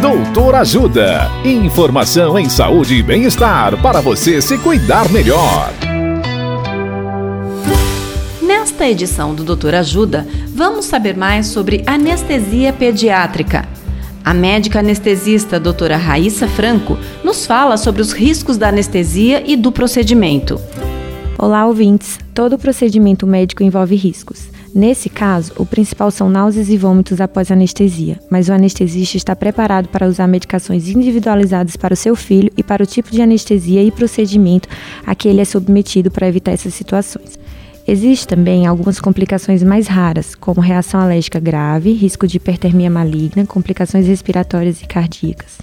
[0.00, 1.30] Doutor Ajuda.
[1.42, 5.72] Informação em saúde e bem-estar para você se cuidar melhor.
[8.42, 13.66] Nesta edição do Doutor Ajuda, vamos saber mais sobre anestesia pediátrica.
[14.22, 19.72] A médica anestesista doutora Raíssa Franco nos fala sobre os riscos da anestesia e do
[19.72, 20.60] procedimento.
[21.38, 22.18] Olá, ouvintes!
[22.34, 24.55] Todo procedimento médico envolve riscos.
[24.76, 29.88] Nesse caso, o principal são náuseas e vômitos após anestesia, mas o anestesista está preparado
[29.88, 33.90] para usar medicações individualizadas para o seu filho e para o tipo de anestesia e
[33.90, 34.68] procedimento
[35.06, 37.38] a que ele é submetido para evitar essas situações.
[37.88, 44.06] Existem também algumas complicações mais raras, como reação alérgica grave, risco de hipertermia maligna, complicações
[44.06, 45.56] respiratórias e cardíacas.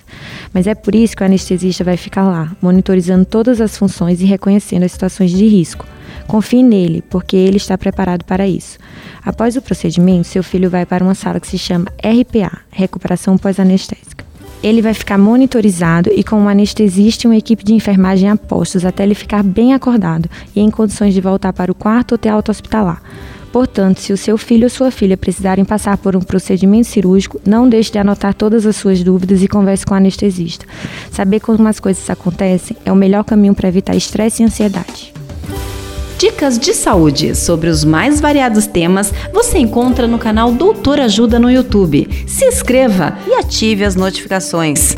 [0.51, 4.25] Mas é por isso que o anestesista vai ficar lá, monitorizando todas as funções e
[4.25, 5.85] reconhecendo as situações de risco.
[6.27, 8.77] Confie nele, porque ele está preparado para isso.
[9.23, 14.23] Após o procedimento, seu filho vai para uma sala que se chama RPA Recuperação Pós-Anestésica.
[14.61, 18.85] Ele vai ficar monitorizado e com um anestesista e uma equipe de enfermagem a postos
[18.85, 22.29] até ele ficar bem acordado e em condições de voltar para o quarto ou ter
[22.29, 23.01] alta hospitalar.
[23.51, 27.69] Portanto, se o seu filho ou sua filha precisarem passar por um procedimento cirúrgico, não
[27.69, 30.65] deixe de anotar todas as suas dúvidas e converse com o anestesista.
[31.11, 35.13] Saber como as coisas acontecem é o melhor caminho para evitar estresse e ansiedade.
[36.23, 41.51] Dicas de saúde sobre os mais variados temas você encontra no canal Doutor Ajuda no
[41.51, 42.07] YouTube.
[42.25, 44.95] Se inscreva e ative as notificações.